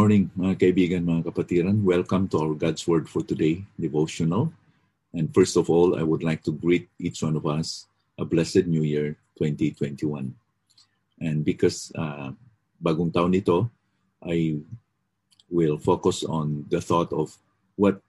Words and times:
Morning 0.00 0.32
mga 0.32 0.56
kaibigan, 0.56 1.04
mga 1.04 1.28
kapatiran. 1.28 1.84
Welcome 1.84 2.24
to 2.32 2.40
our 2.40 2.56
God's 2.56 2.88
Word 2.88 3.04
for 3.04 3.20
Today 3.20 3.68
devotional. 3.76 4.48
And 5.12 5.28
first 5.28 5.60
of 5.60 5.68
all, 5.68 5.92
I 5.92 6.00
would 6.00 6.24
like 6.24 6.40
to 6.48 6.56
greet 6.56 6.88
each 6.96 7.20
one 7.20 7.36
of 7.36 7.44
us 7.44 7.84
a 8.16 8.24
blessed 8.24 8.64
New 8.64 8.80
Year 8.80 9.20
2021. 9.36 10.32
And 11.20 11.44
because 11.44 11.92
uh, 11.92 12.32
bagong 12.80 13.12
taon 13.12 13.36
ito, 13.36 13.68
I 14.24 14.64
will 15.52 15.76
focus 15.76 16.24
on 16.24 16.64
the 16.72 16.80
thought 16.80 17.12
of 17.12 17.36
what 17.76 18.00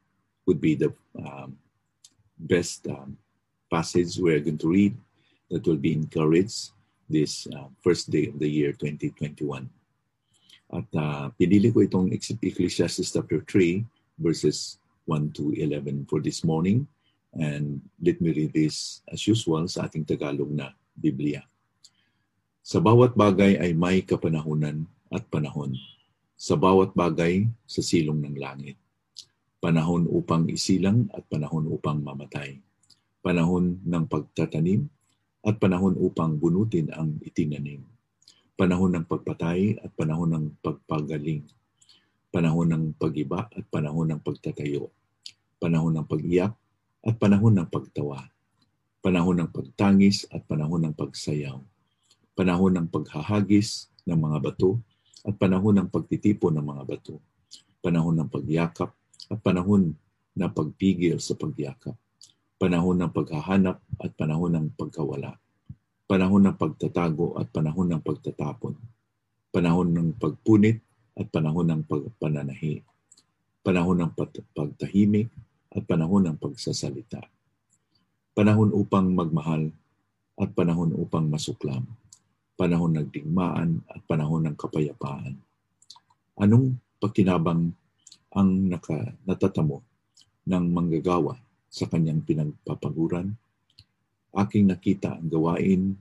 would 0.47 0.63
be 0.63 0.79
the 0.79 0.95
um, 1.19 1.59
best 2.39 2.87
um, 2.87 3.19
passage 3.67 4.15
we're 4.15 4.39
going 4.39 4.63
to 4.63 4.71
read 4.71 4.95
that 5.51 5.67
will 5.67 5.75
be 5.75 5.91
encouraged 5.91 6.71
this 7.11 7.51
uh, 7.51 7.67
first 7.83 8.07
day 8.07 8.31
of 8.31 8.39
the 8.39 8.47
year 8.47 8.71
2021. 8.79 9.67
At 10.71 10.87
uh, 10.95 11.27
pinili 11.35 11.67
ko 11.67 11.83
itong 11.83 12.15
Ecclesiastes 12.15 13.11
chapter 13.11 13.43
3 13.43 13.83
verses 14.15 14.79
1 15.03 15.35
to 15.35 15.51
11 15.51 16.07
for 16.07 16.23
this 16.23 16.47
morning. 16.47 16.87
And 17.35 17.83
let 17.99 18.23
me 18.23 18.31
read 18.31 18.55
this 18.55 19.03
as 19.11 19.27
usual 19.27 19.67
sa 19.67 19.87
ating 19.87 20.07
Tagalog 20.07 20.47
na 20.47 20.71
Biblia. 20.95 21.43
Sa 22.63 22.79
bawat 22.79 23.19
bagay 23.19 23.59
ay 23.59 23.75
may 23.75 23.99
kapanahunan 23.99 24.87
at 25.11 25.27
panahon. 25.27 25.75
Sa 26.39 26.55
bawat 26.55 26.95
bagay 26.95 27.51
sa 27.67 27.83
silong 27.83 28.23
ng 28.23 28.39
langit. 28.39 28.79
Panahon 29.59 30.07
upang 30.07 30.47
isilang 30.47 31.11
at 31.11 31.27
panahon 31.27 31.67
upang 31.67 31.99
mamatay. 31.99 32.63
Panahon 33.19 33.75
ng 33.83 34.05
pagtatanim 34.07 34.87
at 35.43 35.59
panahon 35.59 35.99
upang 35.99 36.39
bunutin 36.39 36.89
ang 36.95 37.19
itinanim 37.21 37.83
panahon 38.61 38.93
ng 38.93 39.09
pagpatay 39.09 39.81
at 39.81 39.89
panahon 39.97 40.37
ng 40.37 40.45
pagpagaling, 40.61 41.49
panahon 42.29 42.69
ng 42.69 42.83
pagiba 42.93 43.49
at 43.49 43.65
panahon 43.73 44.13
ng 44.13 44.21
pagtatayo, 44.21 44.93
panahon 45.57 45.97
ng 45.97 46.05
pag-iyak 46.05 46.53
at 47.01 47.17
panahon 47.17 47.57
ng 47.57 47.65
pagtawa, 47.73 48.21
panahon 49.01 49.41
ng 49.41 49.49
pagtangis 49.49 50.29
at 50.29 50.45
panahon 50.45 50.85
ng 50.85 50.93
pagsayaw, 50.93 51.57
panahon 52.37 52.77
ng 52.77 52.87
paghahagis 52.93 53.89
ng 54.05 54.29
mga 54.29 54.37
bato 54.45 54.77
at 55.25 55.33
panahon 55.41 55.81
ng 55.81 55.89
pagtitipo 55.89 56.53
ng 56.53 56.61
mga 56.61 56.85
bato, 56.85 57.17
panahon 57.81 58.13
ng 58.21 58.29
pagyakap 58.29 58.93
at 59.25 59.41
panahon 59.41 59.97
na 60.37 60.53
pagpigil 60.53 61.17
sa 61.17 61.33
pagyakap, 61.33 61.97
panahon 62.61 63.01
ng 63.01 63.09
paghahanap 63.09 63.81
at 63.97 64.13
panahon 64.13 64.53
ng 64.53 64.67
pagkawala, 64.77 65.40
panahon 66.11 66.43
ng 66.43 66.59
pagtatago 66.59 67.39
at 67.39 67.47
panahon 67.55 67.87
ng 67.95 68.03
pagtatapon, 68.03 68.75
panahon 69.47 69.95
ng 69.95 70.19
pagpunit 70.19 70.83
at 71.15 71.31
panahon 71.31 71.71
ng 71.71 71.87
pagpananahi, 71.87 72.83
panahon 73.63 74.03
ng 74.03 74.11
pagtahimik 74.51 75.31
at 75.71 75.87
panahon 75.87 76.27
ng 76.27 76.35
pagsasalita, 76.35 77.23
panahon 78.35 78.75
upang 78.75 79.07
magmahal 79.15 79.71
at 80.35 80.51
panahon 80.51 80.91
upang 80.99 81.31
masuklam, 81.31 81.87
panahon 82.59 82.91
ng 82.91 83.07
digmaan 83.07 83.79
at 83.87 84.03
panahon 84.03 84.51
ng 84.51 84.55
kapayapaan. 84.59 85.39
Anong 86.35 86.75
pakinabang 86.99 87.71
ang 88.35 88.49
naka, 88.67 89.15
natatamo 89.23 89.79
ng 90.43 90.65
manggagawa 90.75 91.39
sa 91.71 91.87
kanyang 91.87 92.19
pinagpapaguran 92.27 93.31
aking 94.35 94.71
nakita 94.71 95.19
ang 95.19 95.27
gawain 95.27 95.95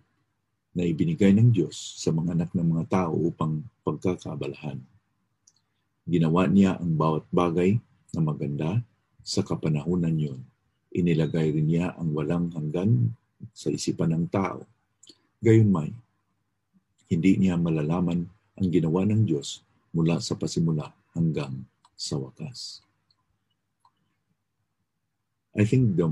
na 0.71 0.87
ibinigay 0.87 1.35
ng 1.35 1.51
Diyos 1.51 1.99
sa 1.99 2.15
mga 2.15 2.39
anak 2.39 2.51
ng 2.55 2.67
mga 2.67 2.85
tao 2.87 3.15
upang 3.19 3.67
pagkakabalahan. 3.83 4.79
Ginawa 6.07 6.47
niya 6.47 6.79
ang 6.79 6.95
bawat 6.95 7.27
bagay 7.35 7.79
na 8.15 8.21
maganda 8.23 8.71
sa 9.27 9.43
kapanahunan 9.43 10.15
yun. 10.15 10.41
Inilagay 10.91 11.55
rin 11.55 11.71
niya 11.71 11.95
ang 11.99 12.15
walang 12.15 12.51
hanggan 12.55 13.15
sa 13.55 13.71
isipan 13.71 14.15
ng 14.15 14.27
tao. 14.31 14.67
Gayunmay, 15.43 15.91
hindi 17.11 17.33
niya 17.39 17.59
malalaman 17.59 18.27
ang 18.59 18.69
ginawa 18.71 19.07
ng 19.07 19.27
Diyos 19.27 19.63
mula 19.91 20.23
sa 20.23 20.39
pasimula 20.39 20.95
hanggang 21.15 21.67
sa 21.99 22.19
wakas. 22.19 22.83
I 25.55 25.67
think 25.67 25.99
the 25.99 26.07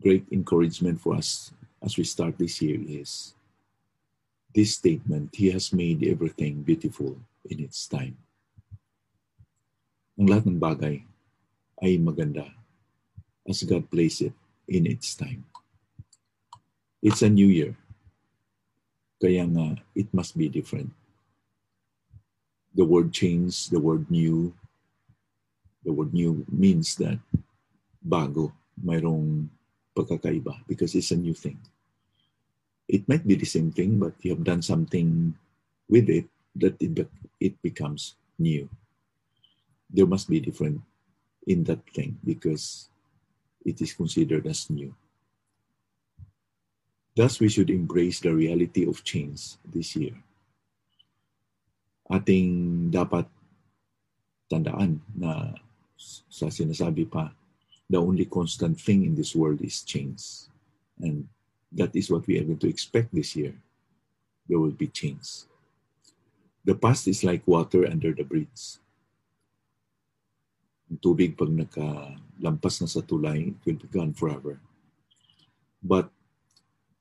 great 0.00 0.24
encouragement 0.32 1.00
for 1.00 1.14
us 1.14 1.52
as 1.84 1.96
we 1.96 2.04
start 2.04 2.36
this 2.38 2.60
year 2.60 2.80
is 2.80 3.34
this 4.54 4.74
statement, 4.74 5.34
He 5.34 5.50
has 5.50 5.72
made 5.72 6.02
everything 6.02 6.62
beautiful 6.62 7.16
in 7.46 7.60
its 7.60 7.86
time. 7.86 8.16
Ang 10.18 10.28
lahat 10.28 10.44
ng 10.50 10.60
bagay 10.60 10.96
ay 11.80 11.96
maganda 11.96 12.44
as 13.46 13.64
God 13.64 13.88
placed 13.88 14.26
it 14.26 14.36
in 14.68 14.84
its 14.84 15.16
time. 15.16 15.46
It's 17.00 17.22
a 17.24 17.32
new 17.32 17.48
year. 17.48 17.72
Kaya 19.20 19.48
nga, 19.48 19.80
it 19.96 20.12
must 20.12 20.36
be 20.36 20.48
different. 20.48 20.92
The 22.76 22.84
word 22.84 23.12
change, 23.12 23.68
the 23.72 23.80
word 23.80 24.08
new, 24.12 24.52
the 25.84 25.92
word 25.92 26.12
new 26.12 26.44
means 26.48 26.96
that 27.00 27.16
bago, 28.04 28.52
mayroong 28.76 29.48
pagkakaiba 30.00 30.64
because 30.64 30.96
it's 30.96 31.12
a 31.12 31.20
new 31.20 31.36
thing. 31.36 31.60
It 32.88 33.04
might 33.06 33.28
be 33.28 33.36
the 33.36 33.46
same 33.46 33.70
thing, 33.70 34.00
but 34.00 34.16
you 34.24 34.32
have 34.32 34.42
done 34.42 34.64
something 34.64 35.36
with 35.88 36.08
it 36.08 36.26
that 36.56 36.80
it, 36.80 37.06
it 37.38 37.54
becomes 37.62 38.16
new. 38.38 38.68
There 39.92 40.08
must 40.08 40.28
be 40.28 40.40
different 40.40 40.80
in 41.46 41.64
that 41.64 41.84
thing 41.92 42.18
because 42.24 42.88
it 43.64 43.80
is 43.80 43.92
considered 43.92 44.46
as 44.46 44.70
new. 44.70 44.94
Thus, 47.14 47.38
we 47.38 47.48
should 47.50 47.70
embrace 47.70 48.20
the 48.20 48.34
reality 48.34 48.88
of 48.88 49.04
change 49.04 49.58
this 49.66 49.94
year. 49.94 50.14
Ating 52.10 52.90
dapat 52.90 53.26
tandaan 54.50 54.98
na 55.14 55.54
sa 56.30 56.50
sinasabi 56.50 57.06
pa 57.06 57.30
the 57.90 57.98
only 57.98 58.24
constant 58.24 58.78
thing 58.78 59.02
in 59.04 59.18
this 59.18 59.34
world 59.34 59.60
is 59.60 59.82
change. 59.82 60.46
And 61.02 61.26
that 61.72 61.90
is 61.94 62.08
what 62.08 62.24
we 62.26 62.38
are 62.38 62.46
going 62.46 62.62
to 62.62 62.70
expect 62.70 63.12
this 63.12 63.34
year. 63.34 63.52
There 64.48 64.60
will 64.60 64.70
be 64.70 64.86
change. 64.86 65.50
The 66.64 66.76
past 66.76 67.08
is 67.08 67.24
like 67.24 67.42
water 67.50 67.90
under 67.90 68.14
the 68.14 68.22
bridge. 68.22 68.78
Ang 70.86 71.02
tubig 71.02 71.34
pag 71.34 71.50
nakalampas 71.50 72.78
na 72.78 72.86
sa 72.86 73.02
tulay, 73.02 73.50
it 73.50 73.58
will 73.66 73.82
be 73.82 73.90
gone 73.90 74.14
forever. 74.14 74.62
But 75.82 76.14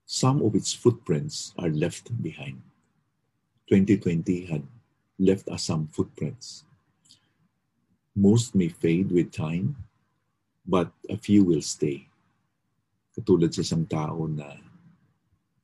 some 0.09 0.41
of 0.41 0.57
its 0.57 0.73
footprints 0.73 1.53
are 1.53 1.69
left 1.69 2.09
behind. 2.17 2.65
2020 3.69 4.49
had 4.49 4.65
left 5.21 5.45
us 5.53 5.69
some 5.69 5.85
footprints. 5.93 6.65
Most 8.17 8.57
may 8.57 8.73
fade 8.73 9.13
with 9.13 9.29
time, 9.29 9.77
but 10.69 10.93
a 11.09 11.17
few 11.17 11.41
will 11.41 11.65
stay. 11.65 12.05
Katulad 13.17 13.49
sa 13.49 13.65
isang 13.65 13.89
tao 13.89 14.29
na 14.29 14.53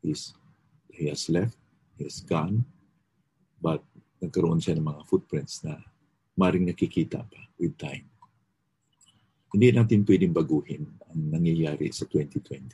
is, 0.02 0.34
he 0.90 1.06
has 1.14 1.30
left, 1.30 1.54
he 2.02 2.10
has 2.10 2.26
gone, 2.26 2.66
but 3.62 3.86
nagkaroon 4.18 4.58
siya 4.58 4.74
ng 4.74 4.90
mga 4.90 5.06
footprints 5.06 5.62
na 5.62 5.78
maring 6.34 6.66
nakikita 6.66 7.22
pa 7.22 7.42
with 7.62 7.78
time. 7.78 8.10
Hindi 9.54 9.78
natin 9.78 10.02
pwedeng 10.10 10.34
baguhin 10.34 10.90
ang 11.14 11.22
nangyayari 11.38 11.94
sa 11.94 12.10
2020. 12.10 12.74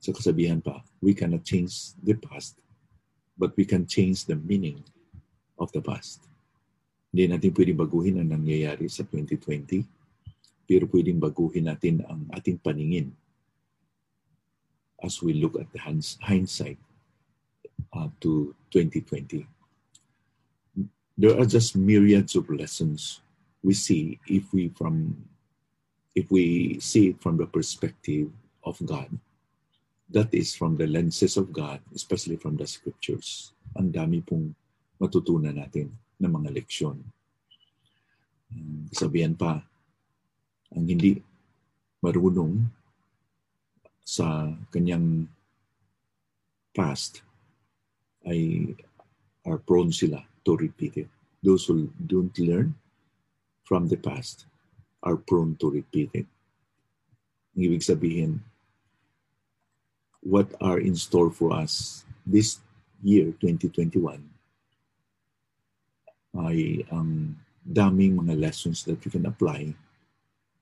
Sa 0.00 0.10
kasabihan 0.16 0.64
pa, 0.64 0.80
we 1.04 1.12
cannot 1.12 1.44
change 1.44 1.92
the 2.00 2.16
past, 2.16 2.56
but 3.36 3.52
we 3.60 3.68
can 3.68 3.84
change 3.84 4.24
the 4.24 4.34
meaning 4.48 4.80
of 5.60 5.68
the 5.76 5.84
past. 5.84 6.24
Hindi 7.12 7.30
natin 7.30 7.52
pwedeng 7.52 7.78
baguhin 7.78 8.16
ang 8.16 8.32
nangyayari 8.32 8.88
sa 8.88 9.04
2020, 9.04 9.95
pero 10.66 10.90
pwedeng 10.90 11.22
baguhin 11.22 11.70
natin 11.70 12.02
ang 12.10 12.26
ating 12.34 12.58
paningin 12.58 13.14
as 15.00 15.22
we 15.22 15.38
look 15.38 15.54
at 15.56 15.70
the 15.70 15.80
hindsight 16.20 16.78
uh, 17.94 18.10
to 18.18 18.54
2020. 18.74 19.46
There 21.16 21.38
are 21.38 21.48
just 21.48 21.78
myriads 21.78 22.36
of 22.36 22.50
lessons 22.50 23.24
we 23.66 23.74
see 23.74 24.20
if 24.30 24.52
we 24.54 24.70
from 24.78 25.16
if 26.14 26.30
we 26.30 26.78
see 26.78 27.10
it 27.10 27.18
from 27.18 27.36
the 27.36 27.50
perspective 27.50 28.30
of 28.62 28.78
God. 28.86 29.10
That 30.06 30.30
is 30.30 30.54
from 30.54 30.78
the 30.78 30.86
lenses 30.86 31.34
of 31.34 31.50
God, 31.50 31.82
especially 31.90 32.38
from 32.38 32.54
the 32.54 32.66
scriptures. 32.66 33.50
Ang 33.74 33.90
dami 33.90 34.22
pong 34.22 34.54
matutunan 35.02 35.58
natin 35.58 35.90
ng 36.22 36.30
mga 36.30 36.54
leksyon. 36.54 37.02
Sabihan 38.94 39.34
pa, 39.34 39.66
ang 40.74 40.84
hindi 40.88 41.22
marunong 42.02 42.66
sa 44.06 44.50
kanyang 44.70 45.26
past 46.74 47.22
ay 48.26 48.74
are 49.46 49.62
prone 49.62 49.94
sila 49.94 50.22
to 50.42 50.58
repeat 50.58 51.06
it. 51.06 51.10
Those 51.42 51.66
who 51.66 51.90
don't 51.94 52.34
learn 52.38 52.74
from 53.62 53.86
the 53.86 53.98
past 53.98 54.46
are 55.02 55.14
prone 55.14 55.54
to 55.62 55.70
repeat 55.70 56.10
it. 56.14 56.26
Ibig 57.54 57.82
sabihin, 57.82 58.42
what 60.20 60.50
are 60.58 60.82
in 60.82 60.98
store 60.98 61.30
for 61.30 61.54
us 61.54 62.02
this 62.26 62.58
year, 63.00 63.30
2021, 63.38 64.18
ay 66.36 66.82
ang 66.90 67.38
daming 67.62 68.18
mga 68.18 68.34
lessons 68.34 68.82
that 68.84 68.98
we 69.02 69.08
can 69.08 69.24
apply 69.26 69.72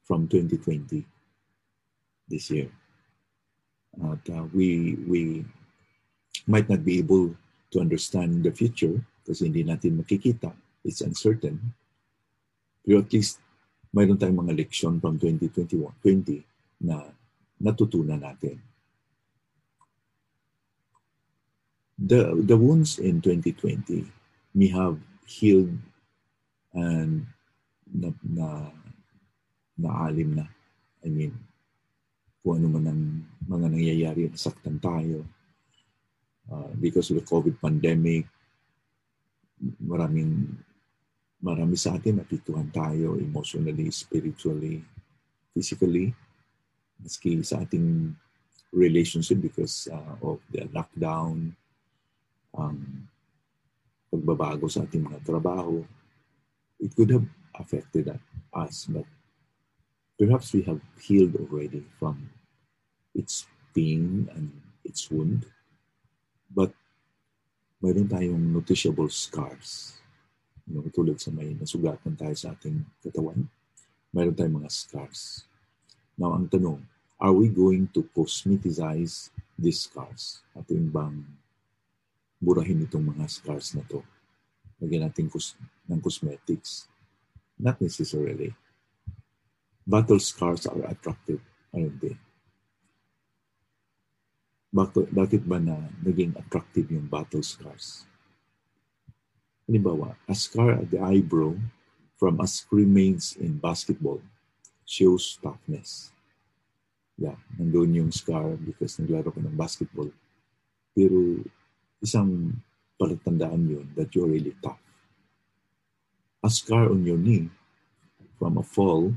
from 0.05 0.29
2020 0.29 1.05
this 2.29 2.51
year. 2.51 2.71
Uh, 3.97 4.17
we, 4.53 4.99
we 5.07 5.45
might 6.47 6.69
not 6.69 6.85
be 6.85 6.99
able 6.99 7.35
to 7.71 7.81
understand 7.81 8.45
the 8.45 8.53
future 8.53 9.01
kasi 9.25 9.49
hindi 9.49 9.65
natin 9.65 9.99
makikita. 9.99 10.53
It's 10.85 11.01
uncertain. 11.01 11.57
Pero 12.85 13.01
at 13.01 13.09
least 13.11 13.41
mayroon 13.97 14.21
tayong 14.21 14.45
mga 14.45 14.57
leksyon 14.61 15.01
from 15.01 15.17
2021, 15.17 15.89
20 16.03 16.45
na 16.85 17.09
natutunan 17.63 18.21
natin. 18.21 18.61
The, 21.97 22.35
the 22.43 22.59
wounds 22.59 22.99
in 22.99 23.23
2020 23.23 24.05
may 24.53 24.69
have 24.69 24.99
healed 25.25 25.73
and 26.75 27.25
na, 27.87 28.11
na 28.21 28.75
naalim 29.79 30.39
na. 30.39 30.47
I 31.05 31.09
mean, 31.11 31.35
kung 32.41 32.61
ano 32.61 32.67
man 32.71 32.85
ang 32.89 33.03
mga 33.49 33.67
nangyayari, 33.73 34.29
nasaktan 34.29 34.79
tayo. 34.79 35.25
Uh, 36.45 36.71
because 36.77 37.09
of 37.09 37.17
the 37.17 37.25
COVID 37.25 37.57
pandemic, 37.57 38.29
maraming 39.81 40.61
marami 41.41 41.77
sa 41.77 41.97
atin 41.97 42.21
napituhan 42.21 42.69
tayo 42.69 43.17
emotionally, 43.17 43.89
spiritually, 43.89 44.85
physically, 45.57 46.13
maski 47.01 47.41
sa 47.45 47.65
ating 47.65 48.13
relationship 48.73 49.41
because 49.41 49.89
uh, 49.93 50.17
of 50.21 50.41
the 50.53 50.67
lockdown, 50.73 51.53
um, 52.57 53.09
pagbabago 54.13 54.69
sa 54.69 54.85
ating 54.85 55.05
mga 55.05 55.21
trabaho, 55.25 55.81
it 56.81 56.93
could 56.93 57.13
have 57.13 57.27
affected 57.57 58.11
us, 58.53 58.89
but 58.91 59.07
perhaps 60.19 60.55
we 60.55 60.63
have 60.63 60.81
healed 61.01 61.35
already 61.37 61.83
from 61.99 62.31
its 63.15 63.47
pain 63.75 64.31
and 64.35 64.51
its 64.85 65.11
wound. 65.11 65.47
But 66.51 66.71
mayroon 67.83 68.07
tayong 68.07 68.55
noticeable 68.55 69.11
scars. 69.11 69.99
You 70.65 70.81
know, 70.81 70.87
tulad 70.89 71.21
sa 71.21 71.35
may 71.35 71.53
nasugatan 71.53 72.17
tayo 72.17 72.33
sa 72.33 72.55
ating 72.55 72.81
katawan, 73.05 73.45
mayroon 74.15 74.37
tayong 74.39 74.59
mga 74.63 74.73
scars. 74.73 75.45
Now, 76.17 76.33
ang 76.39 76.47
tanong, 76.49 76.81
are 77.19 77.35
we 77.35 77.51
going 77.51 77.91
to 77.93 78.07
cosmeticize 78.15 79.35
these 79.59 79.91
scars? 79.91 80.47
Ating 80.55 80.89
bang 80.95 81.27
burahin 82.39 82.87
itong 82.87 83.05
mga 83.05 83.27
scars 83.27 83.75
na 83.75 83.83
to? 83.91 84.01
Lagyan 84.79 85.11
natin 85.11 85.27
cos- 85.27 85.59
ng 85.91 86.01
cosmetics? 86.01 86.87
Not 87.59 87.83
necessarily. 87.83 88.55
Battle 89.85 90.19
scars 90.19 90.65
are 90.65 90.81
attractive, 90.89 91.45
aren't 91.73 92.01
they? 92.01 92.17
Bakit, 94.75 95.13
bakit 95.13 95.43
ba 95.45 95.61
na 95.61 95.77
naging 96.03 96.35
attractive 96.35 96.89
yung 96.91 97.07
battle 97.07 97.45
scars? 97.45 98.09
Halimbawa, 99.69 100.17
a 100.27 100.35
scar 100.35 100.81
at 100.81 100.91
the 100.91 100.99
eyebrow 100.99 101.55
from 102.17 102.41
a 102.41 102.49
scrimmage 102.49 103.37
in 103.37 103.61
basketball 103.61 104.21
shows 104.89 105.39
toughness. 105.41 106.11
Yeah, 107.15 107.39
nandun 107.55 107.95
yung 107.95 108.11
scar 108.11 108.59
because 108.59 108.99
naglaro 108.99 109.31
ka 109.31 109.41
ng 109.41 109.55
basketball. 109.55 110.11
Pero 110.97 111.45
isang 112.03 112.59
palatandaan 112.99 113.69
yun 113.69 113.87
that 113.95 114.11
you're 114.17 114.29
really 114.29 114.57
tough. 114.59 114.81
A 116.45 116.51
scar 116.51 116.91
on 116.91 117.07
your 117.07 117.17
knee 117.17 117.49
from 118.37 118.59
a 118.59 118.65
fall 118.67 119.15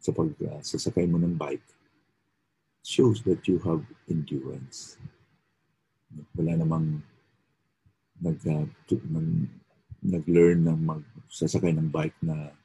sa 0.00 0.10
pag 0.16 0.32
uh, 0.48 0.60
sasakay 0.64 1.04
mo 1.04 1.20
ng 1.20 1.36
bike 1.36 1.64
shows 2.80 3.20
that 3.28 3.44
you 3.44 3.60
have 3.60 3.84
endurance. 4.08 4.96
Wala 6.32 6.56
namang 6.56 7.04
nag, 8.18 8.40
uh, 8.48 8.64
nag, 8.88 9.28
nag-learn 10.00 10.64
ng 10.64 10.80
magsasakay 10.80 11.76
ng 11.76 11.92
bike 11.92 12.16
na 12.24 12.56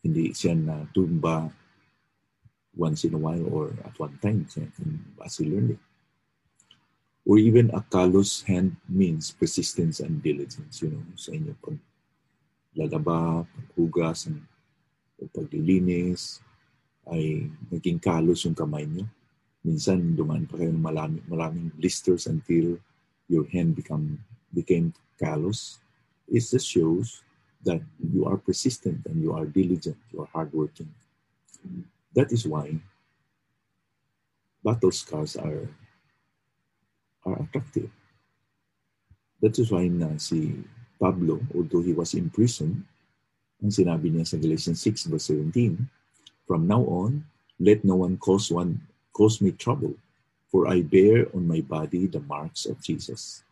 hindi 0.00 0.32
siya 0.32 0.56
na 0.56 0.88
tumba 0.96 1.52
once 2.72 3.04
in 3.04 3.14
a 3.14 3.20
while 3.20 3.44
or 3.52 3.76
at 3.84 3.92
one 4.00 4.16
time 4.24 4.48
as 5.20 5.36
he 5.36 5.44
learned 5.44 5.76
it. 5.76 5.82
Or 7.22 7.38
even 7.38 7.70
a 7.70 7.84
callous 7.86 8.42
hand 8.42 8.74
means 8.88 9.30
persistence 9.30 10.00
and 10.00 10.18
diligence, 10.24 10.82
you 10.82 10.90
know, 10.90 11.04
sa 11.14 11.30
inyo 11.30 11.54
pag 11.62 11.78
lalaba, 12.74 13.46
paghugas, 13.46 14.26
paglilinis, 15.30 16.42
ay 17.10 17.50
naging 17.70 17.98
kalos 17.98 18.46
yung 18.46 18.54
kamay 18.54 18.86
niyo. 18.86 19.06
Minsan 19.62 20.18
dumaan 20.18 20.46
pa 20.46 20.58
kayo 20.58 20.74
ng 20.74 20.82
maraming, 20.82 21.22
maraming 21.30 21.70
blisters 21.78 22.26
until 22.26 22.78
your 23.30 23.46
hand 23.50 23.74
become 23.78 24.18
became 24.50 24.90
callous. 25.18 25.78
It 26.26 26.42
just 26.42 26.66
shows 26.66 27.22
that 27.62 27.82
you 28.02 28.26
are 28.26 28.38
persistent 28.38 29.06
and 29.06 29.22
you 29.22 29.30
are 29.34 29.46
diligent, 29.46 29.98
you 30.10 30.22
are 30.22 30.30
hardworking. 30.34 30.90
That 32.14 32.34
is 32.34 32.46
why 32.46 32.74
battle 34.62 34.90
scars 34.90 35.38
are 35.38 35.70
are 37.22 37.38
attractive. 37.42 37.90
That 39.42 39.58
is 39.58 39.70
why 39.70 39.86
na 39.90 40.18
si 40.18 40.58
Pablo, 40.98 41.42
although 41.54 41.82
he 41.82 41.94
was 41.94 42.14
in 42.14 42.30
prison, 42.30 42.86
ang 43.62 43.70
sinabi 43.70 44.10
niya 44.10 44.26
sa 44.26 44.42
Galatians 44.42 44.82
6 44.82 45.06
verse 45.06 45.30
17, 45.30 45.78
From 46.50 46.66
now 46.66 46.82
on, 46.90 47.22
let 47.62 47.86
no 47.86 48.02
one 48.02 48.18
cause 48.18 48.50
one 48.50 48.82
cause 49.14 49.38
me 49.38 49.54
trouble, 49.54 49.94
for 50.50 50.66
I 50.66 50.82
bear 50.82 51.30
on 51.30 51.46
my 51.46 51.62
body 51.62 52.10
the 52.10 52.18
marks 52.18 52.66
of 52.66 52.82
Jesus. 52.82 53.46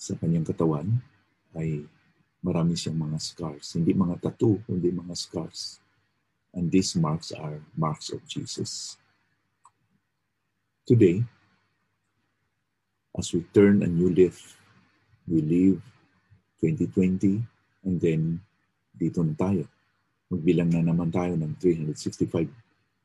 Sa 0.00 0.16
kanyang 0.16 0.48
katawan 0.48 0.88
ay 1.52 1.84
marami 2.40 2.80
siyang 2.80 2.96
mga 2.96 3.20
scars. 3.20 3.76
Hindi 3.76 3.92
mga 3.92 4.24
tattoo, 4.24 4.64
kundi 4.64 4.88
mga 4.88 5.12
scars. 5.12 5.76
And 6.56 6.72
these 6.72 6.96
marks 6.96 7.36
are 7.36 7.60
marks 7.76 8.08
of 8.08 8.24
Jesus. 8.24 8.96
Today, 10.88 11.20
as 13.12 13.36
we 13.36 13.44
turn 13.52 13.84
a 13.84 13.90
new 13.90 14.08
leaf, 14.08 14.56
we 15.28 15.44
leave 15.44 15.82
2020 16.64 17.44
and 17.86 18.02
then 18.02 18.42
dito 18.98 19.22
na 19.22 19.32
tayo 19.38 19.64
magbilang 20.26 20.74
na 20.74 20.82
naman 20.82 21.10
tayo 21.14 21.38
ng 21.38 21.54
365 21.62 22.50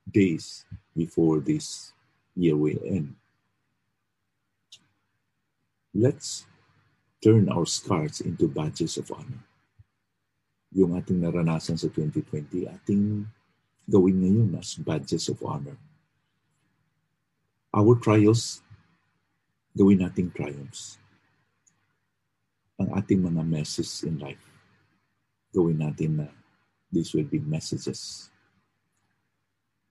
days 0.10 0.66
before 0.98 1.38
this 1.38 1.94
year 2.34 2.58
will 2.58 2.82
end. 2.82 3.14
Let's 5.94 6.50
turn 7.22 7.52
our 7.52 7.70
scars 7.70 8.26
into 8.26 8.50
badges 8.50 8.98
of 8.98 9.14
honor. 9.14 9.46
Yung 10.74 10.98
ating 10.98 11.22
naranasan 11.22 11.78
sa 11.78 11.92
2020, 11.92 12.66
ating 12.66 13.28
gawin 13.86 14.18
ngayon 14.24 14.50
as 14.58 14.80
badges 14.80 15.30
of 15.30 15.38
honor. 15.46 15.78
Our 17.76 18.00
trials, 18.00 18.64
gawin 19.78 20.02
nating 20.02 20.34
triumphs. 20.34 20.98
Ang 22.82 22.98
ating 22.98 23.22
mga 23.22 23.44
messes 23.46 24.02
in 24.08 24.18
life, 24.18 24.51
gawin 25.52 25.84
natin 25.84 26.24
na 26.24 26.28
these 26.92 27.12
will 27.16 27.28
be 27.28 27.40
messages. 27.40 28.32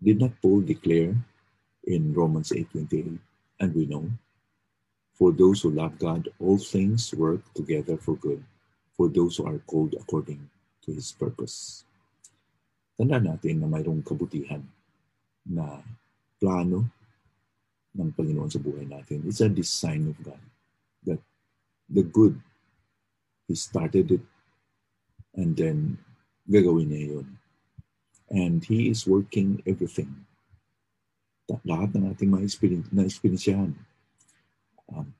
Did 0.00 0.21
not 0.21 0.37
Paul 0.40 0.64
declare 0.64 1.17
in 1.85 2.12
Romans 2.12 2.52
8:28, 2.52 3.21
and 3.61 3.71
we 3.76 3.85
know, 3.85 4.09
for 5.17 5.33
those 5.33 5.61
who 5.61 5.73
love 5.73 6.00
God, 6.00 6.33
all 6.40 6.57
things 6.57 7.12
work 7.12 7.45
together 7.52 8.00
for 8.00 8.17
good, 8.17 8.40
for 8.97 9.09
those 9.12 9.37
who 9.37 9.45
are 9.45 9.61
called 9.69 9.93
according 10.00 10.49
to 10.85 10.97
His 10.97 11.12
purpose. 11.12 11.85
Tanda 12.97 13.21
natin 13.21 13.61
na 13.61 13.69
mayroong 13.69 14.05
kabutihan 14.05 14.64
na 15.45 15.85
plano 16.40 16.88
ng 17.97 18.12
Panginoon 18.17 18.49
sa 18.52 18.61
buhay 18.61 18.88
natin. 18.88 19.25
It's 19.29 19.45
a 19.45 19.49
design 19.49 20.09
of 20.09 20.17
God 20.25 20.40
that 21.05 21.21
the 21.88 22.05
good, 22.05 22.37
He 23.49 23.57
started 23.57 24.21
it 24.21 24.25
and 25.34 25.56
then 25.56 25.99
gagawin 26.49 26.90
yun. 26.90 27.38
And 28.30 28.64
He 28.64 28.90
is 28.90 29.06
working 29.06 29.62
everything. 29.66 30.26
Lahat 31.66 31.90
ng 31.99 32.06
ating 32.14 32.30
mga 32.30 32.46
experience, 32.46 32.88
na 32.94 33.02
experiensyahan. 33.02 33.75
Um, 34.90 35.10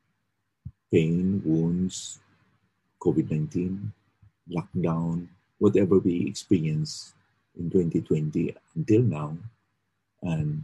pain, 0.91 1.43
wounds, 1.43 2.23
COVID-19, 3.03 3.91
lockdown, 4.51 5.27
whatever 5.59 5.99
we 5.99 6.27
experience 6.27 7.15
in 7.59 7.71
2020 7.71 8.55
until 8.75 9.03
now, 9.03 9.35
and 10.23 10.63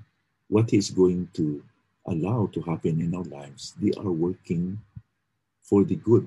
what 0.49 0.73
is 0.73 0.91
going 0.91 1.29
to 1.35 1.63
allow 2.07 2.47
to 2.55 2.63
happen 2.63 3.01
in 3.01 3.15
our 3.15 3.27
lives, 3.27 3.75
they 3.83 3.91
are 3.99 4.11
working 4.11 4.79
for 5.63 5.83
the 5.83 5.97
good. 5.97 6.27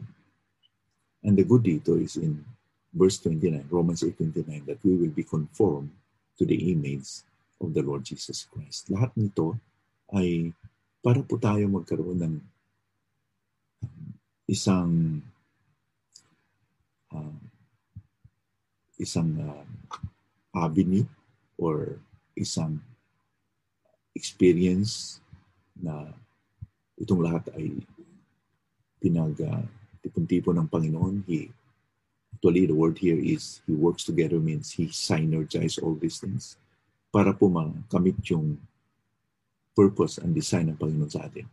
And 1.24 1.38
the 1.38 1.44
good 1.44 1.64
dito 1.64 2.02
is 2.02 2.16
in 2.16 2.44
verse 2.94 3.20
29, 3.22 3.70
Romans 3.70 4.02
8.29, 4.02 4.66
that 4.66 4.80
we 4.84 4.96
will 4.96 5.14
be 5.14 5.24
conformed 5.24 5.92
to 6.38 6.46
the 6.46 6.72
image 6.72 7.24
of 7.62 7.74
the 7.74 7.84
Lord 7.84 8.04
Jesus 8.04 8.48
Christ. 8.48 8.90
Lahat 8.90 9.14
nito 9.20 9.60
ay 10.16 10.52
para 11.00 11.22
po 11.24 11.40
tayo 11.40 11.64
magkaroon 11.70 12.20
ng 12.20 12.36
isang 14.50 15.22
uh, 17.14 17.40
isang 19.00 19.30
uh, 19.40 19.66
avenue 20.58 21.06
or 21.56 22.02
isang 22.36 22.82
experience 24.18 25.24
na 25.80 26.12
itong 27.00 27.24
lahat 27.24 27.48
ay 27.56 27.80
pinag 29.00 29.36
uh, 29.40 29.64
tipon-tipon 30.04 30.60
ng 30.60 30.68
Panginoon. 30.68 31.24
He, 31.28 31.48
actually, 32.40 32.66
the 32.66 32.74
word 32.74 32.98
here 32.98 33.20
is 33.20 33.60
He 33.68 33.76
works 33.76 34.06
together 34.08 34.40
means 34.40 34.72
He 34.72 34.88
synergize 34.88 35.76
all 35.84 36.00
these 36.00 36.24
things 36.24 36.56
para 37.12 37.36
po 37.36 37.52
makamit 37.52 38.16
yung 38.32 38.56
purpose 39.76 40.24
and 40.24 40.32
design 40.32 40.72
ng 40.72 40.80
Panginoon 40.80 41.12
sa 41.12 41.28
atin 41.28 41.44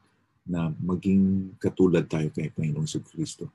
na 0.47 0.71
maging 0.79 1.59
katulad 1.59 2.07
tayo 2.07 2.31
kay 2.31 2.55
Panginoon 2.55 2.87
sa 2.87 3.03
Kristo 3.03 3.51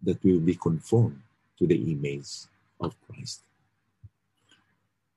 that 0.00 0.16
we 0.24 0.32
will 0.32 0.46
be 0.48 0.56
conformed 0.56 1.20
to 1.60 1.68
the 1.68 1.76
image 1.76 2.48
of 2.80 2.96
Christ. 3.04 3.44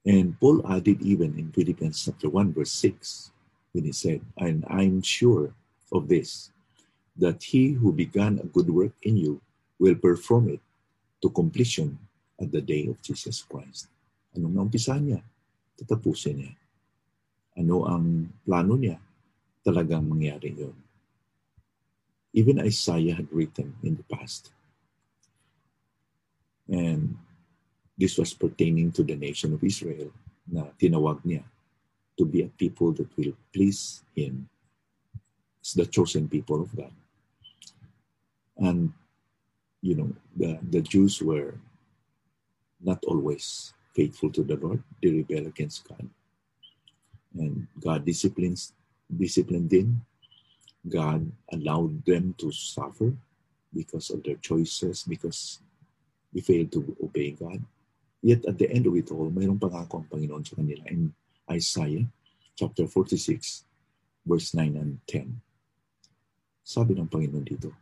And 0.04 0.36
Paul 0.36 0.68
added 0.68 1.00
even 1.00 1.40
in 1.40 1.56
Philippians 1.56 1.96
chapter 1.96 2.28
1 2.28 2.52
verse 2.52 2.76
6 2.76 3.32
when 3.72 3.88
he 3.88 3.96
said, 3.96 4.20
And 4.36 4.68
I'm 4.68 5.00
sure 5.00 5.56
of 5.96 6.12
this, 6.12 6.52
that 7.16 7.40
he 7.56 7.80
who 7.80 7.96
began 7.96 8.42
a 8.42 8.52
good 8.52 8.68
work 8.68 8.98
in 9.06 9.16
you 9.16 9.40
will 9.80 9.96
perform 9.96 10.50
it 10.50 10.60
to 11.22 11.30
completion 11.30 11.98
at 12.42 12.50
the 12.50 12.62
day 12.62 12.90
of 12.90 12.98
Jesus 13.02 13.46
Christ. 13.46 13.88
Anong 14.34 14.58
naumpisa 14.58 14.98
niya? 14.98 15.22
Tatapusin 15.78 16.42
niya. 16.42 16.54
Ano 17.62 17.86
ang 17.86 18.34
plano 18.42 18.74
niya? 18.76 18.98
Talagang 19.62 20.10
mangyari 20.10 20.58
yun. 20.58 20.74
Even 22.34 22.64
Isaiah 22.64 23.22
had 23.22 23.30
written 23.30 23.76
in 23.86 24.00
the 24.00 24.08
past. 24.08 24.50
And 26.72 27.20
this 28.00 28.18
was 28.18 28.34
pertaining 28.34 28.90
to 28.96 29.04
the 29.04 29.20
nation 29.20 29.54
of 29.54 29.62
Israel 29.62 30.10
na 30.48 30.72
tinawag 30.80 31.22
niya 31.28 31.44
to 32.18 32.26
be 32.26 32.42
a 32.42 32.50
people 32.50 32.96
that 32.96 33.12
will 33.20 33.36
please 33.54 34.02
Him. 34.16 34.48
It's 35.60 35.78
the 35.78 35.86
chosen 35.86 36.26
people 36.26 36.64
of 36.64 36.72
God. 36.74 36.96
And, 38.58 38.94
you 39.84 39.94
know, 39.94 40.10
the, 40.36 40.60
the 40.70 40.82
Jews 40.82 41.22
were 41.22 41.56
not 42.82 43.04
always 43.06 43.74
faithful 43.94 44.32
to 44.32 44.44
the 44.44 44.56
Lord. 44.56 44.84
They 45.02 45.12
rebel 45.12 45.48
against 45.48 45.88
God. 45.88 46.08
And 47.38 47.68
God 47.80 48.06
disciplines, 48.06 48.74
disciplined 49.08 49.70
them. 49.70 50.06
God 50.88 51.32
allowed 51.54 52.04
them 52.06 52.34
to 52.40 52.52
suffer 52.52 53.14
because 53.74 54.10
of 54.10 54.24
their 54.24 54.36
choices, 54.36 55.04
because 55.04 55.60
they 56.34 56.42
failed 56.42 56.72
to 56.74 56.96
obey 57.04 57.32
God. 57.32 57.64
Yet 58.22 58.46
at 58.46 58.58
the 58.58 58.70
end 58.70 58.88
of 58.88 58.96
it 58.96 59.12
all, 59.12 59.30
mayroong 59.32 59.60
pangako 59.60 60.02
ang 60.02 60.10
Panginoon 60.10 60.46
sa 60.46 60.58
kanila 60.58 60.86
in 60.90 61.14
Isaiah 61.50 62.06
chapter 62.54 62.86
46, 62.86 63.66
verse 64.26 64.54
9 64.54 64.78
and 64.78 65.02
10. 65.10 65.42
Sabi 66.62 66.94
ng 66.94 67.10
Panginoon 67.10 67.46
dito, 67.46 67.74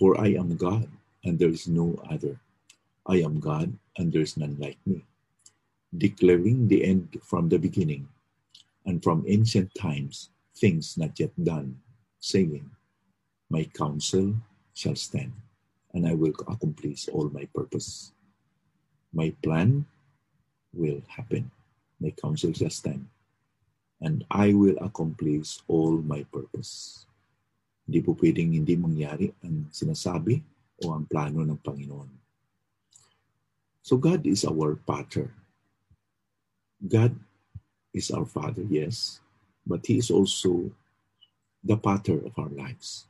For 0.00 0.16
I 0.16 0.40
am 0.40 0.56
God, 0.56 0.88
and 1.24 1.38
there 1.38 1.50
is 1.50 1.68
no 1.68 1.94
other. 2.10 2.38
I 3.06 3.22
am 3.22 3.40
God, 3.40 3.74
and 3.98 4.12
there 4.12 4.22
is 4.22 4.36
none 4.36 4.56
like 4.58 4.78
me, 4.86 5.02
declaring 5.90 6.68
the 6.68 6.84
end 6.84 7.18
from 7.22 7.48
the 7.48 7.58
beginning, 7.58 8.08
and 8.86 9.02
from 9.02 9.26
ancient 9.26 9.74
times 9.74 10.30
things 10.54 10.98
not 10.98 11.18
yet 11.18 11.34
done, 11.42 11.82
saying, 12.20 12.70
My 13.50 13.64
counsel 13.74 14.34
shall 14.74 14.94
stand, 14.94 15.32
and 15.94 16.06
I 16.06 16.14
will 16.14 16.34
accomplish 16.46 17.08
all 17.10 17.28
my 17.30 17.46
purpose. 17.54 18.12
My 19.12 19.34
plan 19.42 19.86
will 20.72 21.02
happen. 21.08 21.50
My 22.00 22.10
counsel 22.14 22.52
shall 22.52 22.70
stand, 22.70 23.06
and 24.00 24.24
I 24.30 24.54
will 24.54 24.78
accomplish 24.78 25.58
all 25.66 25.98
my 26.02 26.22
purpose. 26.30 27.06
Hindi 27.86 27.98
po 28.02 28.14
pwedeng 28.14 28.54
hindi 28.54 28.78
mangyari 28.78 29.34
ang 29.42 29.66
sinasabi 29.74 30.51
o 30.82 30.92
ang 30.92 31.06
plano 31.06 31.46
ng 31.46 31.58
Panginoon. 31.62 32.10
So 33.82 33.98
God 33.98 34.26
is 34.26 34.46
our 34.46 34.78
Father. 34.86 35.30
God 36.82 37.14
is 37.94 38.10
our 38.10 38.26
Father, 38.26 38.62
yes, 38.66 39.22
but 39.66 39.86
He 39.86 39.98
is 39.98 40.10
also 40.10 40.70
the 41.62 41.78
Father 41.78 42.18
of 42.22 42.34
our 42.38 42.50
lives. 42.50 43.06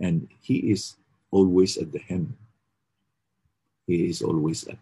And 0.00 0.28
He 0.40 0.72
is 0.72 0.96
always 1.30 1.76
at 1.76 1.92
the 1.92 2.00
helm. 2.00 2.36
He 3.86 4.08
is 4.08 4.22
always 4.22 4.68
at, 4.68 4.78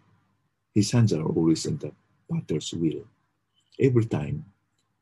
His 0.75 0.91
hands 0.91 1.11
are 1.11 1.23
always 1.23 1.65
in 1.65 1.77
the 1.79 1.91
Father's 2.29 2.71
will. 2.73 3.07
Every 3.79 4.05
time 4.05 4.45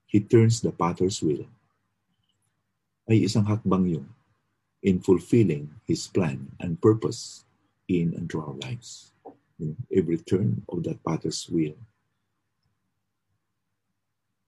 He 0.05 0.21
turns 0.21 0.61
the 0.61 0.73
Father's 0.73 1.21
will, 1.21 1.45
ay 3.09 3.25
isang 3.25 3.49
hakbang 3.49 3.89
yung 3.89 4.07
in 4.83 4.99
fulfilling 4.99 5.69
His 5.85 6.07
plan 6.07 6.51
and 6.59 6.81
purpose 6.81 7.43
in 7.87 8.13
and 8.15 8.31
through 8.31 8.45
our 8.45 8.57
lives. 8.63 9.11
In 9.59 9.75
every 9.91 10.17
turn 10.17 10.63
of 10.69 10.83
that 10.83 11.03
Father's 11.03 11.49
will, 11.51 11.75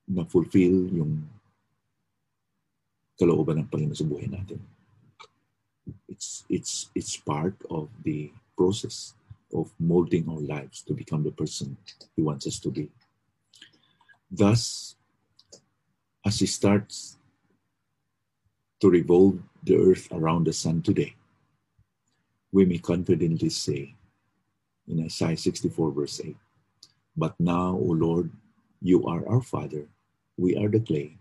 na 0.07 0.23
fulfill 0.23 0.87
yung 0.91 1.27
kalooban 3.19 3.59
ng 3.63 3.67
Panginoon 3.67 3.95
sa 3.95 4.07
buhay 4.07 4.27
natin. 4.27 4.59
It's, 6.07 6.43
it's, 6.47 6.91
it's 6.95 7.15
part 7.19 7.55
of 7.69 7.87
the 8.03 8.31
process 8.55 9.15
of 9.51 9.71
molding 9.79 10.27
our 10.31 10.39
lives 10.39 10.81
to 10.87 10.95
become 10.95 11.23
the 11.23 11.35
person 11.35 11.75
He 12.15 12.23
wants 12.23 12.47
us 12.47 12.59
to 12.63 12.71
be. 12.71 12.87
Thus, 14.31 14.95
as 16.23 16.39
He 16.39 16.47
starts 16.47 17.19
to 18.79 18.89
revolve 18.89 19.39
the 19.63 19.77
earth 19.77 20.07
around 20.11 20.45
the 20.45 20.53
sun 20.53 20.81
today, 20.81 21.15
we 22.51 22.65
may 22.65 22.77
confidently 22.77 23.49
say 23.49 23.95
in 24.87 25.05
Isaiah 25.05 25.37
64, 25.37 25.91
verse 25.91 26.21
8, 26.23 26.35
But 27.15 27.39
now, 27.39 27.77
O 27.77 27.95
Lord, 27.95 28.31
you 28.81 29.05
are 29.05 29.27
our 29.27 29.41
Father, 29.41 29.87
we 30.37 30.57
are 30.57 30.67
the 30.67 30.79
clay, 30.79 31.17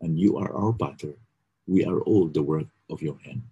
and 0.00 0.18
you 0.18 0.38
are 0.38 0.52
our 0.54 0.72
potter, 0.72 1.14
we 1.66 1.84
are 1.84 2.00
all 2.00 2.28
the 2.28 2.42
work 2.42 2.66
of 2.88 3.02
your 3.02 3.18
hand. 3.24 3.42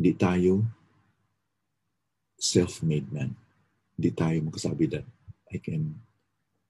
Di 0.00 0.12
tayo 0.12 0.66
self-made 2.38 3.08
man. 3.14 3.32
Di 3.94 4.10
tayo 4.10 4.42
magkasabi 4.42 4.90
that 4.90 5.06
I 5.54 5.58
can 5.62 5.94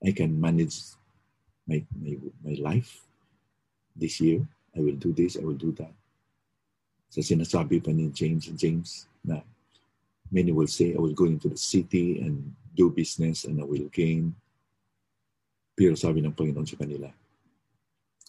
I 0.04 0.12
can 0.12 0.36
manage 0.36 0.76
my, 1.64 1.80
my, 1.96 2.20
my 2.44 2.54
life 2.60 3.00
this 3.96 4.20
year. 4.20 4.44
I 4.76 4.80
will 4.82 4.98
do 4.98 5.14
this, 5.14 5.38
I 5.38 5.44
will 5.46 5.58
do 5.58 5.72
that. 5.78 5.92
Sa 7.14 7.22
sinasabi 7.22 7.78
pa 7.78 7.94
ni 7.94 8.10
James 8.10 8.50
James 8.58 9.06
na 9.22 9.38
many 10.34 10.50
will 10.50 10.66
say, 10.66 10.94
I 10.94 10.98
will 10.98 11.14
go 11.14 11.30
into 11.30 11.46
the 11.46 11.56
city 11.56 12.18
and 12.18 12.54
do 12.74 12.90
business 12.90 13.46
and 13.46 13.62
I 13.62 13.64
will 13.64 13.86
gain. 13.94 14.34
Pero 15.78 15.94
sabi 15.94 16.22
ng 16.22 16.34
Panginoon 16.34 16.66
sa 16.66 16.74
kanila, 16.74 17.06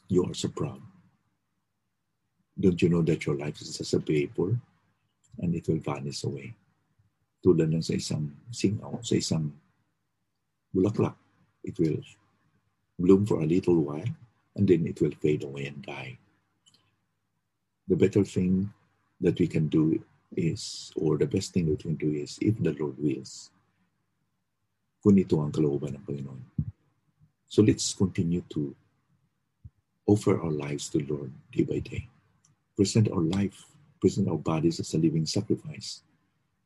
you 0.06 0.22
are 0.22 0.38
so 0.38 0.54
proud. 0.54 0.82
Don't 2.54 2.78
you 2.78 2.90
know 2.94 3.02
that 3.02 3.25
your 3.25 3.36
life 3.36 3.58
is 3.62 3.78
just 3.78 3.98
a 3.98 4.00
vapor 4.00 4.54
and 5.42 5.50
it 5.58 5.66
will 5.66 5.82
vanish 5.82 6.24
away? 6.24 6.54
Tulad 7.42 7.74
lang 7.74 7.82
sa 7.82 7.98
isang 7.98 8.30
singaw, 8.54 9.02
sa 9.02 9.18
isang 9.18 9.50
bulaklak. 10.74 11.18
It 11.66 11.78
will 11.82 12.06
bloom 13.02 13.25
for 13.25 13.42
a 13.42 13.50
little 13.50 13.82
while 13.82 14.08
and 14.56 14.70
then 14.70 14.86
it 14.86 15.02
will 15.02 15.14
fade 15.20 15.44
away 15.44 15.68
and 15.68 15.82
die. 15.82 16.18
The 17.88 17.96
better 17.96 18.24
thing 18.24 18.74
that 19.22 19.39
we 19.39 19.48
can 19.48 19.68
do 19.68 20.01
is, 20.36 20.92
or 20.96 21.18
the 21.18 21.27
best 21.27 21.54
thing 21.54 21.65
that 21.68 21.86
we 21.86 21.96
can 21.96 21.96
do 21.96 22.12
is, 22.12 22.38
if 22.42 22.58
the 22.58 22.74
Lord 22.74 22.98
wills, 22.98 23.51
kung 25.06 25.22
ito 25.22 25.38
ang 25.38 25.54
kalooban 25.54 25.94
ng 25.94 26.01
Panginoon. 26.01 26.42
So 27.46 27.62
let's 27.62 27.94
continue 27.94 28.42
to 28.58 28.74
offer 30.10 30.42
our 30.42 30.50
lives 30.50 30.89
to 30.89 30.98
the 30.98 31.13
Lord 31.13 31.32
day 31.54 31.62
by 31.62 31.77
day. 31.77 32.10
Present 32.74 33.13
our 33.13 33.22
life, 33.22 33.70
present 34.01 34.27
our 34.27 34.42
bodies 34.42 34.82
as 34.82 34.94
a 34.94 34.98
living 34.98 35.30
sacrifice, 35.30 36.01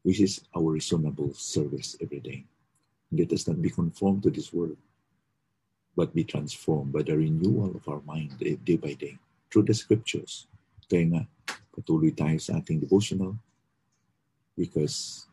which 0.08 0.24
is 0.24 0.40
our 0.56 0.72
reasonable 0.72 1.36
service 1.36 2.00
every 2.00 2.24
day. 2.24 2.48
Let 3.12 3.36
us 3.36 3.48
not 3.48 3.62
be 3.62 3.70
conformed 3.70 4.24
to 4.24 4.32
this 4.32 4.54
world, 4.54 4.80
but 5.96 6.16
be 6.16 6.24
transformed 6.24 6.96
by 6.96 7.04
the 7.04 7.20
renewal 7.20 7.76
of 7.76 7.84
our 7.92 8.02
mind 8.08 8.40
day 8.40 8.78
by 8.80 8.96
day 8.96 9.20
through 9.52 9.68
the 9.68 9.76
scriptures. 9.76 10.48
Kaya 10.90 11.06
nga, 11.06 11.24
patuloy 11.70 12.10
tayo 12.18 12.42
sa 12.42 12.58
ating 12.58 12.82
devotional 12.82 13.38
because 14.58 15.30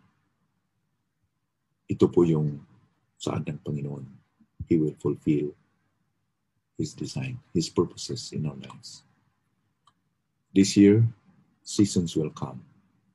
ito 1.88 2.04
po 2.12 2.28
yung 2.28 2.60
saan 3.16 3.40
ng 3.48 3.58
Panginoon. 3.64 4.04
He 4.68 4.76
will 4.76 4.94
fulfill 5.00 5.56
His 6.76 6.92
design, 6.92 7.40
His 7.56 7.72
purposes 7.72 8.36
in 8.36 8.44
our 8.44 8.58
lives. 8.60 9.00
This 10.52 10.76
year, 10.76 11.08
seasons 11.64 12.12
will 12.12 12.30
come. 12.30 12.60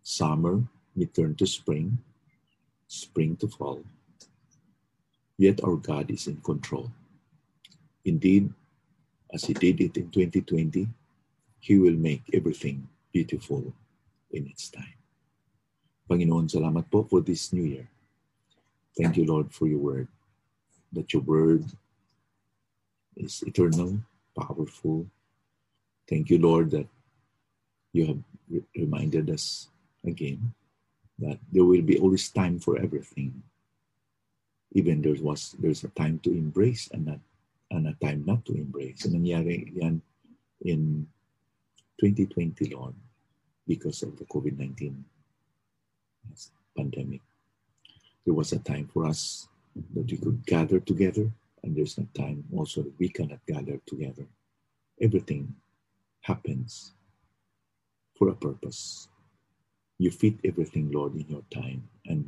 Summer 0.02 0.66
may 0.98 1.06
turn 1.06 1.38
to 1.38 1.46
spring, 1.46 2.02
spring 2.90 3.38
to 3.38 3.48
fall. 3.48 3.86
Yet 5.38 5.62
our 5.62 5.78
God 5.78 6.10
is 6.10 6.26
in 6.26 6.42
control. 6.42 6.90
Indeed, 8.02 8.50
as 9.30 9.46
He 9.46 9.54
did 9.54 9.78
it 9.78 9.94
in 10.00 10.10
2020, 10.10 10.90
He 11.62 11.78
will 11.78 11.96
make 11.96 12.26
everything 12.34 12.90
beautiful 13.14 13.74
in 14.34 14.50
its 14.50 14.70
time. 14.74 14.98
Panginoon, 16.10 16.50
salamat 16.50 16.90
po 16.90 17.06
for 17.06 17.22
this 17.22 17.54
new 17.54 17.64
year. 17.64 17.88
Thank 18.98 19.16
you, 19.16 19.24
Lord, 19.24 19.54
for 19.54 19.70
your 19.70 19.80
word, 19.80 20.10
that 20.92 21.14
your 21.14 21.22
word 21.24 21.64
is 23.16 23.46
eternal, 23.48 24.02
powerful. 24.36 25.08
Thank 26.10 26.28
you, 26.34 26.42
Lord, 26.42 26.72
that 26.76 26.90
you 27.94 28.08
have 28.12 28.22
re- 28.50 28.68
reminded 28.76 29.30
us 29.30 29.70
again 30.04 30.52
that 31.20 31.38
there 31.54 31.64
will 31.64 31.82
be 31.82 32.00
always 32.00 32.28
time 32.30 32.60
for 32.60 32.82
everything. 32.82 33.44
Even 34.74 35.02
there 35.02 35.16
was 35.22 35.56
there's 35.60 35.84
a 35.84 35.94
time 35.94 36.20
to 36.24 36.32
embrace 36.32 36.90
and 36.92 37.06
not 37.06 37.22
and 37.70 37.88
a 37.88 37.96
time 38.04 38.24
not 38.26 38.44
to 38.46 38.54
embrace. 38.58 39.06
And 39.06 39.16
nangyari 39.16 39.72
yan 39.76 40.02
in 40.66 41.08
2020, 42.02 42.74
Lord, 42.74 42.96
because 43.68 44.02
of 44.02 44.18
the 44.18 44.26
COVID-19 44.26 45.04
pandemic. 46.76 47.22
There 48.26 48.34
was 48.34 48.52
a 48.54 48.60
time 48.60 48.90
for 48.92 49.06
us 49.06 49.48
that 49.94 50.10
we 50.10 50.18
could 50.18 50.44
gather 50.48 50.80
together, 50.80 51.32
and 51.62 51.76
there's 51.76 52.00
a 52.00 52.06
time 52.18 52.44
also 52.56 52.82
that 52.82 53.00
we 53.00 53.08
cannot 53.08 53.46
gather 53.48 53.80
together. 53.86 54.26
Everything 55.00 55.54
happens 56.22 56.94
for 58.18 58.30
a 58.30 58.36
purpose. 58.36 59.08
You 60.00 60.10
fit 60.10 60.36
everything, 60.44 60.90
Lord, 60.92 61.14
in 61.14 61.28
your 61.30 61.44
time, 61.54 61.88
and 62.08 62.28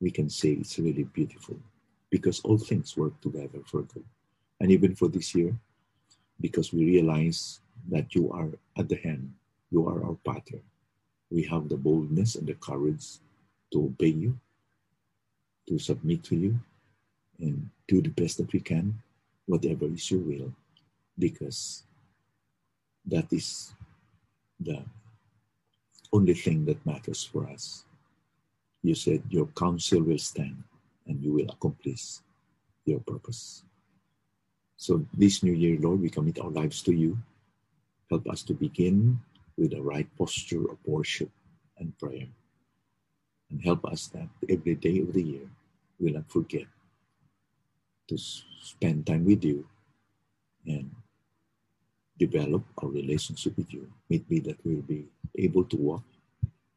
we 0.00 0.10
can 0.10 0.28
say 0.28 0.50
it's 0.50 0.80
really 0.80 1.04
beautiful 1.04 1.56
because 2.10 2.40
all 2.40 2.58
things 2.58 2.96
work 2.96 3.20
together 3.20 3.60
for 3.66 3.82
good. 3.82 4.04
And 4.60 4.72
even 4.72 4.96
for 4.96 5.06
this 5.06 5.32
year, 5.32 5.56
because 6.40 6.72
we 6.72 6.84
realize 6.84 7.60
that 7.90 8.14
you 8.14 8.30
are 8.32 8.50
at 8.78 8.88
the 8.88 8.96
hand, 8.96 9.32
you 9.70 9.86
are 9.88 10.04
our 10.04 10.16
pattern. 10.24 10.62
We 11.30 11.42
have 11.44 11.68
the 11.68 11.76
boldness 11.76 12.36
and 12.36 12.46
the 12.46 12.54
courage 12.54 13.18
to 13.72 13.84
obey 13.84 14.08
you, 14.08 14.38
to 15.68 15.78
submit 15.78 16.22
to 16.24 16.36
you, 16.36 16.58
and 17.40 17.68
do 17.88 18.00
the 18.00 18.10
best 18.10 18.38
that 18.38 18.52
we 18.52 18.60
can, 18.60 18.94
whatever 19.46 19.86
is 19.86 20.10
your 20.10 20.20
will, 20.20 20.52
because 21.18 21.82
that 23.04 23.32
is 23.32 23.74
the 24.60 24.82
only 26.12 26.34
thing 26.34 26.64
that 26.64 26.84
matters 26.86 27.24
for 27.24 27.48
us. 27.48 27.84
You 28.82 28.94
said 28.94 29.22
your 29.28 29.46
counsel 29.46 30.02
will 30.02 30.18
stand 30.18 30.62
and 31.06 31.22
you 31.22 31.32
will 31.32 31.50
accomplish 31.50 32.18
your 32.84 33.00
purpose. 33.00 33.62
So, 34.76 35.04
this 35.12 35.42
new 35.42 35.52
year, 35.52 35.78
Lord, 35.80 36.00
we 36.00 36.10
commit 36.10 36.38
our 36.38 36.50
lives 36.50 36.82
to 36.82 36.92
you. 36.92 37.18
Help 38.10 38.28
us 38.28 38.42
to 38.44 38.54
begin 38.54 39.20
with 39.56 39.72
the 39.72 39.82
right 39.82 40.08
posture 40.16 40.70
of 40.70 40.78
worship 40.84 41.30
and 41.78 41.96
prayer. 41.98 42.28
And 43.50 43.62
help 43.62 43.84
us 43.84 44.08
that 44.08 44.28
every 44.48 44.74
day 44.74 45.00
of 45.00 45.12
the 45.12 45.22
year 45.22 45.48
we 45.98 46.06
will 46.06 46.14
not 46.14 46.30
forget 46.30 46.66
to 48.08 48.18
spend 48.18 49.06
time 49.06 49.24
with 49.24 49.44
you 49.44 49.66
and 50.66 50.90
develop 52.18 52.64
our 52.82 52.88
relationship 52.88 53.56
with 53.56 53.72
you. 53.72 53.90
Maybe 54.08 54.40
that 54.40 54.58
we'll 54.64 54.82
be 54.82 55.06
able 55.38 55.64
to 55.64 55.76
walk 55.76 56.02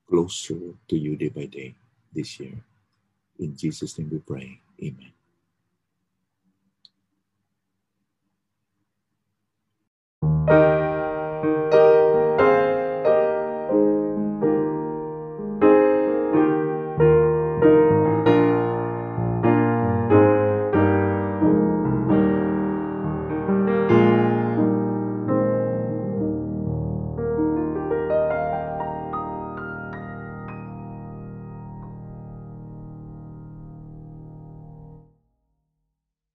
closer 0.07 0.59
to 0.87 0.97
you 0.97 1.15
day 1.15 1.29
by 1.29 1.45
day 1.45 1.75
this 2.13 2.39
year. 2.39 2.57
In 3.39 3.55
Jesus' 3.55 3.97
name 3.97 4.09
we 4.11 4.19
pray. 4.19 4.59
Amen. 4.83 5.13